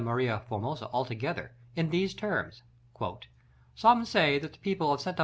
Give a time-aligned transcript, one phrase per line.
[0.03, 2.63] Maria Formosa altogether, in these terms:
[3.75, 5.13] "Some say that the people of Sta.